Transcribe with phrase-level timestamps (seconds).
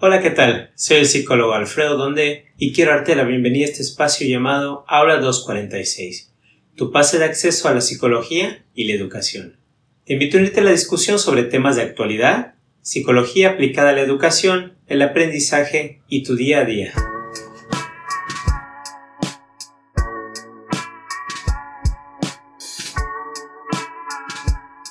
[0.00, 0.72] Hola, ¿qué tal?
[0.74, 5.18] Soy el psicólogo Alfredo Donde y quiero darte la bienvenida a este espacio llamado Aula
[5.18, 6.32] 246,
[6.74, 9.56] tu pase de acceso a la psicología y la educación.
[10.04, 14.00] Te invito a unirte a la discusión sobre temas de actualidad, psicología aplicada a la
[14.00, 16.92] educación, el aprendizaje y tu día a día.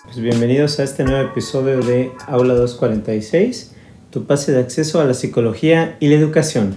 [0.06, 3.74] Pues bienvenidos a este nuevo episodio de Aula 246,
[4.14, 6.76] tu pase de acceso a la psicología y la educación.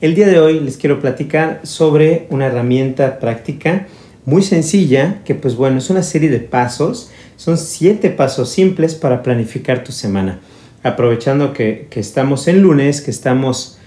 [0.00, 3.86] El día de hoy les quiero platicar sobre una herramienta práctica
[4.24, 9.22] muy sencilla que pues bueno es una serie de pasos, son siete pasos simples para
[9.22, 10.40] planificar tu semana.
[10.82, 13.78] Aprovechando que, estamos en lunes, que estamos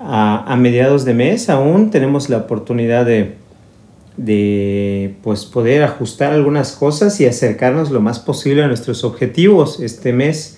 [0.00, 3.36] a, a mediados de mes, aún tenemos la oportunidad de
[4.16, 10.12] de pues poder ajustar algunas cosas y acercarnos lo más posible a nuestros objetivos este
[10.12, 10.57] mes.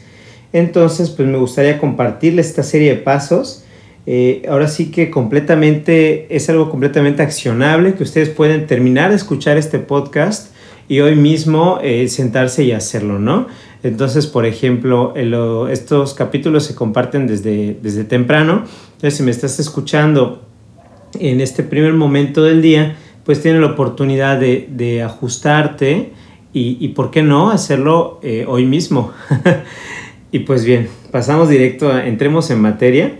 [0.52, 3.64] Entonces, pues me gustaría compartirles esta serie de pasos.
[4.06, 9.58] Eh, ahora sí que completamente es algo completamente accionable que ustedes pueden terminar de escuchar
[9.58, 10.54] este podcast
[10.88, 13.46] y hoy mismo eh, sentarse y hacerlo, ¿no?
[13.82, 15.14] Entonces, por ejemplo,
[15.68, 18.64] estos capítulos se comparten desde, desde temprano.
[18.94, 20.42] Entonces, si me estás escuchando
[21.18, 26.12] en este primer momento del día, pues tiene la oportunidad de, ajustarte
[26.52, 29.12] y, por qué no hacerlo eh, hoy mismo.
[30.32, 33.12] y pues bien, pasamos directo, a, entremos en materia.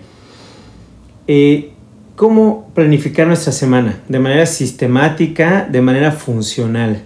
[1.27, 1.71] Eh,
[2.17, 4.01] ¿Cómo planificar nuestra semana?
[4.09, 7.03] De manera sistemática, de manera funcional.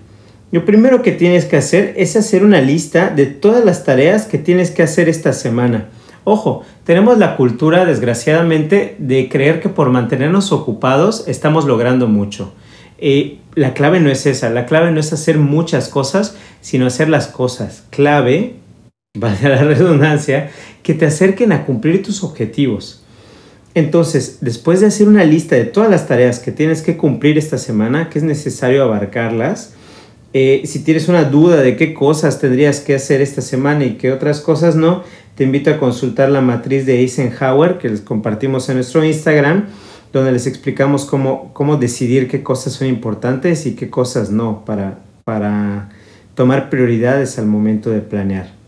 [0.51, 4.39] Lo primero que tienes que hacer es hacer una lista de todas las tareas que
[4.39, 5.89] tienes que hacer esta semana.
[6.25, 12.53] Ojo, tenemos la cultura, desgraciadamente, de creer que por mantenernos ocupados estamos logrando mucho.
[12.99, 17.09] Eh, la clave no es esa, la clave no es hacer muchas cosas, sino hacer
[17.09, 18.57] las cosas clave,
[19.19, 20.51] vale la redundancia,
[20.83, 23.03] que te acerquen a cumplir tus objetivos.
[23.75, 27.59] Entonces, después de hacer una lista de todas las tareas que tienes que cumplir esta
[27.59, 29.75] semana, que es necesario abarcarlas,
[30.33, 34.13] eh, si tienes una duda de qué cosas tendrías que hacer esta semana y qué
[34.13, 35.05] otras cosas no,
[35.37, 39.67] te invito a consultar la matriz de Eisenhower que les compartimos en nuestro Instagram
[40.13, 45.01] donde les explicamos cómo, cómo decidir qué cosas son importantes y qué cosas no para,
[45.25, 45.91] para
[46.37, 48.64] tomar prioridades al momento de planear.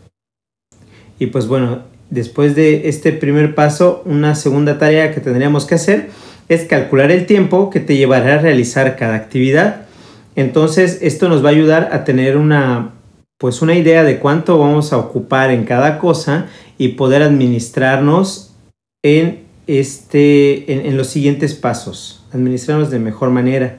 [1.19, 6.09] Y pues bueno, después de este primer paso, una segunda tarea que tendríamos que hacer
[6.49, 9.87] es calcular el tiempo que te llevará a realizar cada actividad.
[10.35, 12.93] Entonces, esto nos va a ayudar a tener una
[13.37, 16.47] pues una idea de cuánto vamos a ocupar en cada cosa
[16.77, 18.55] y poder administrarnos
[19.03, 23.77] en este, en, los siguientes pasos, administrarnos de mejor manera.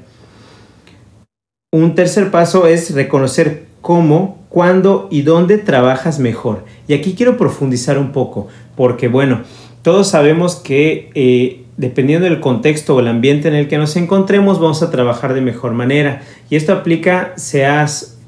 [1.72, 6.64] Un tercer paso es reconocer cómo, cuándo y dónde trabajas mejor.
[6.86, 9.42] Y aquí quiero profundizar un poco, porque bueno,
[9.82, 14.58] todos sabemos que eh, dependiendo del contexto o el ambiente en el que nos encontremos,
[14.60, 16.22] vamos a trabajar de mejor manera.
[16.50, 18.18] Y esto aplica seas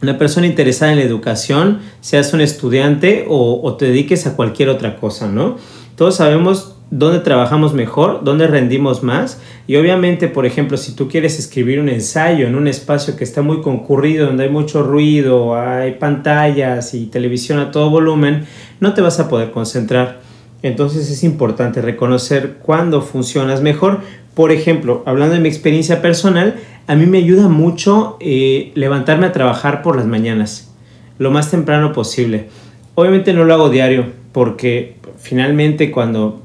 [0.00, 4.68] una persona interesada en la educación, seas un estudiante o, o te dediques a cualquier
[4.68, 5.56] otra cosa, ¿no?
[5.96, 9.40] Todos sabemos dónde trabajamos mejor, dónde rendimos más.
[9.66, 13.42] Y obviamente, por ejemplo, si tú quieres escribir un ensayo en un espacio que está
[13.42, 18.44] muy concurrido, donde hay mucho ruido, hay pantallas y televisión a todo volumen,
[18.80, 20.20] no te vas a poder concentrar.
[20.62, 24.00] Entonces es importante reconocer cuándo funcionas mejor.
[24.34, 26.56] Por ejemplo, hablando de mi experiencia personal,
[26.86, 30.72] a mí me ayuda mucho eh, levantarme a trabajar por las mañanas,
[31.18, 32.48] lo más temprano posible.
[32.94, 36.42] Obviamente no lo hago diario, porque finalmente cuando,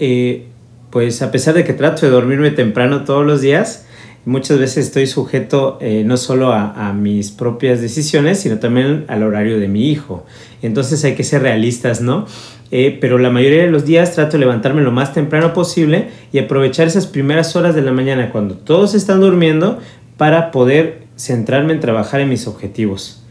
[0.00, 0.46] eh,
[0.90, 3.86] pues a pesar de que trato de dormirme temprano todos los días,
[4.24, 9.60] muchas veces estoy sujeto eh, no solo a, mis propias decisiones, sino también al horario
[9.60, 10.26] de mi hijo.
[10.62, 12.26] Entonces hay que ser realistas, ¿no?
[12.72, 16.38] Eh, pero la mayoría de los días trato de levantarme lo más temprano posible y
[16.38, 19.78] aprovechar esas primeras horas de la mañana cuando todos están durmiendo
[20.16, 23.24] para poder centrarme en trabajar en mis objetivos.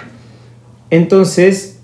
[0.90, 1.80] Entonces,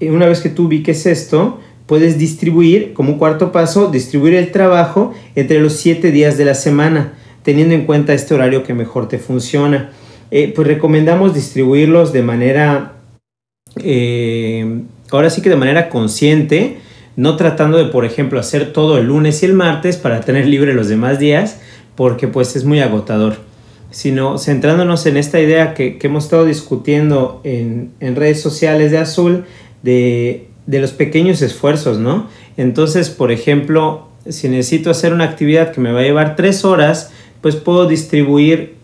[0.00, 5.60] una vez que tú ubiques esto, puedes distribuir, como cuarto paso, distribuir el trabajo entre
[5.60, 9.90] los siete días de la semana, teniendo en cuenta este horario que mejor te funciona.
[10.30, 12.94] Eh, pues recomendamos distribuirlos de manera,
[13.82, 16.78] eh, ahora sí que de manera consciente,
[17.16, 20.74] no tratando de, por ejemplo, hacer todo el lunes y el martes para tener libre
[20.74, 21.60] los demás días,
[21.94, 23.36] porque pues es muy agotador
[23.90, 29.44] sino centrándonos en esta idea que, hemos estado discutiendo en, en, redes sociales de Azul,
[29.84, 32.28] de, los pequeños esfuerzos, ¿no?
[32.56, 37.12] Entonces, por ejemplo, si necesito hacer una actividad que me va a llevar tres horas,
[37.40, 38.76] pues puedo distribuir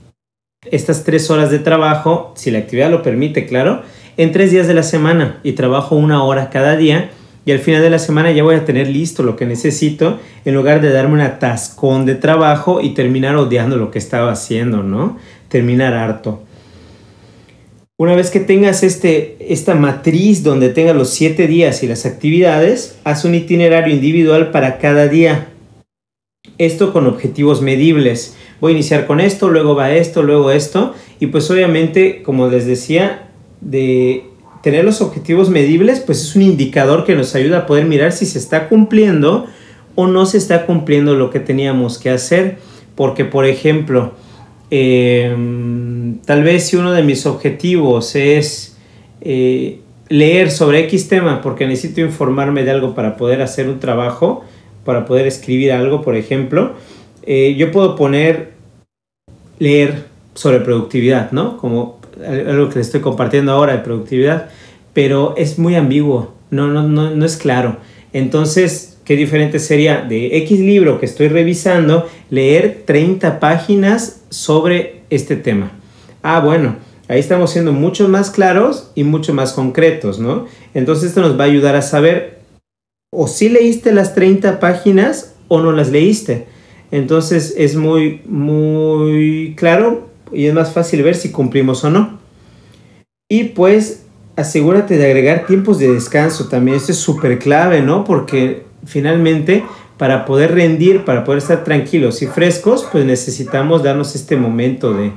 [0.70, 3.82] estas tres horas de trabajo, si la actividad lo permite, claro,
[4.16, 7.10] en tres días de la semana y trabajo una hora cada día
[7.46, 10.54] y al final de la semana ya voy a tener listo lo que necesito en
[10.54, 15.16] lugar de darme un atascón de trabajo y terminar odiando lo que estaba haciendo, ¿no?
[15.48, 16.42] Terminar harto.
[18.00, 22.96] Una vez que tengas este, esta matriz donde tengas los siete días y las actividades,
[23.04, 25.48] haz un itinerario individual para cada día.
[26.56, 28.38] Esto con objetivos medibles.
[28.58, 30.94] Voy a iniciar con esto, luego va esto, luego esto.
[31.18, 33.28] Y pues obviamente, como les decía,
[33.60, 34.24] de
[34.62, 38.24] tener los objetivos medibles, pues es un indicador que nos ayuda a poder mirar si
[38.24, 39.44] se está cumpliendo
[39.94, 42.56] o no se está cumpliendo lo que teníamos que hacer.
[42.94, 44.14] Porque, por ejemplo,
[44.70, 48.76] em, tal vez si uno de mis objetivos es
[49.20, 54.44] eh, leer sobre X tema porque necesito informarme de algo para poder hacer un trabajo,
[54.84, 56.72] para poder escribir algo, por ejemplo,
[57.22, 58.52] eh, yo puedo poner
[59.58, 61.58] leer sobre productividad, ¿no?
[61.58, 64.48] Como algo que les estoy compartiendo ahora de productividad,
[64.92, 67.76] pero es muy ambiguo, no, no, no, no es claro.
[68.12, 75.34] Entonces, qué diferente sería de X libro que estoy revisando, leer 30 páginas sobre este
[75.34, 75.72] tema.
[76.22, 76.76] Ah, bueno,
[77.08, 80.46] ahí estamos siendo mucho más claros y mucho más concretos, ¿no?
[80.74, 82.38] Entonces esto nos va a ayudar a saber
[83.12, 86.46] o si leíste las 30 páginas o no las leíste.
[86.92, 92.20] Entonces es muy, muy claro y es más fácil ver si cumplimos o no.
[93.28, 94.04] Y pues
[94.36, 96.76] asegúrate de agregar tiempos de descanso también.
[96.76, 98.04] Esto es súper clave, ¿no?
[98.04, 99.64] Porque finalmente
[99.96, 105.12] para poder rendir, para poder estar tranquilos y frescos, pues necesitamos darnos este momento de,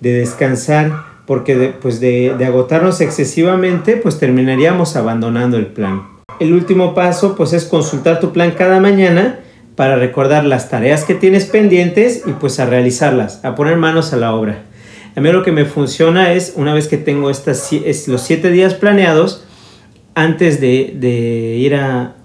[0.00, 6.02] descansar, porque de, pues de, de, agotarnos excesivamente, pues terminaríamos abandonando el plan.
[6.40, 9.40] El último paso, pues es consultar tu plan cada mañana
[9.76, 14.16] para recordar las tareas que tienes pendientes y pues a realizarlas, a poner manos a
[14.16, 14.64] la obra.
[15.16, 17.70] A mí lo que me funciona es, una vez que tengo estas,
[18.06, 19.44] los siete días planeados,
[20.14, 22.16] antes de, ir a,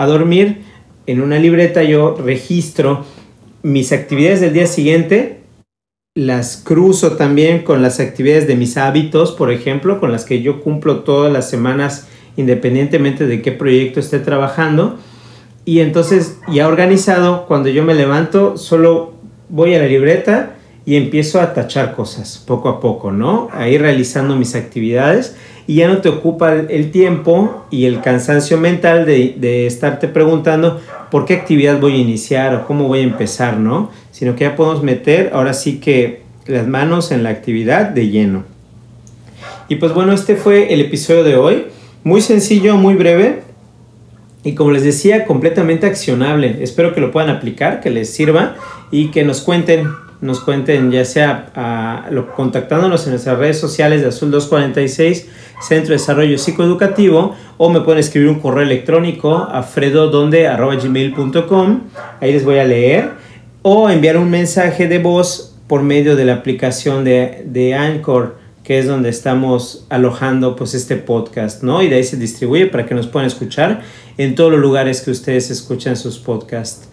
[0.00, 0.62] a dormir,
[1.06, 3.04] en una libreta yo registro
[3.62, 5.40] mis actividades del día siguiente,
[6.14, 10.62] las cruzo también con las actividades de mis hábitos, por ejemplo, con las que yo
[10.62, 12.08] cumplo todas las semanas
[12.38, 14.98] independientemente de qué proyecto esté trabajando.
[15.66, 19.12] Y entonces, ya organizado, cuando yo me levanto, solo
[19.50, 20.56] voy a la libreta
[20.86, 23.48] y empiezo a tachar cosas poco a poco, ¿no?
[23.52, 25.36] Ahí realizando mis actividades
[25.66, 30.80] y ya no te ocupa el tiempo y el cansancio mental de, de, estarte preguntando
[31.10, 33.90] por qué actividad voy a iniciar o cómo voy a empezar, ¿no?
[34.10, 38.44] Sino que ya podemos meter ahora sí que las manos en la actividad de lleno.
[39.68, 41.66] Y pues bueno, este fue el episodio de hoy.
[42.02, 43.42] Muy sencillo, muy breve,
[44.42, 46.58] y como les decía, completamente accionable.
[46.62, 48.56] Espero que lo puedan aplicar, que les sirva
[48.90, 49.88] y que nos cuenten,
[50.20, 55.28] nos cuenten ya sea contactándonos en nuestras redes sociales de Azul 246,
[55.60, 61.80] Centro de Desarrollo Psicoeducativo, o me pueden escribir un correo electrónico a fredodonde.gmail.com,
[62.20, 63.10] ahí les voy a leer,
[63.62, 68.40] o enviar un mensaje de voz por medio de la aplicación de, de Anchor
[68.70, 71.82] que es donde estamos alojando pues este podcast, ¿no?
[71.82, 73.82] Y de ahí se distribuye para que nos puedan escuchar
[74.16, 76.88] en todos los lugares que ustedes escuchan sus podcasts.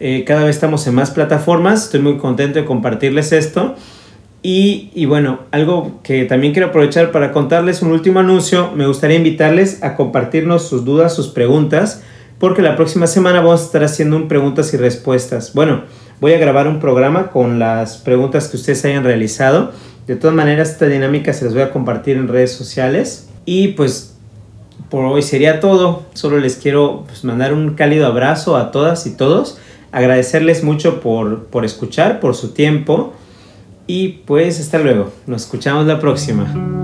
[0.00, 3.76] Eh, cada vez estamos en más plataformas, estoy muy contento de compartirles esto.
[4.42, 9.18] Y, y, bueno, algo que también quiero aprovechar para contarles un último anuncio, me gustaría
[9.18, 12.02] invitarles a compartirnos sus dudas, sus preguntas,
[12.38, 15.52] porque la próxima semana vamos a estar haciendo un preguntas y respuestas.
[15.52, 15.82] Bueno,
[16.22, 19.72] voy a grabar un programa con las preguntas que ustedes hayan realizado.
[20.06, 23.28] De todas maneras, esta dinámica se las voy a compartir en redes sociales.
[23.44, 24.16] Y pues
[24.88, 26.04] por hoy sería todo.
[26.14, 29.58] Solo les quiero pues, mandar un cálido abrazo a todas y todos.
[29.92, 33.12] Agradecerles mucho por, por escuchar, por su tiempo.
[33.86, 35.10] Y pues hasta luego.
[35.26, 36.79] Nos escuchamos la próxima.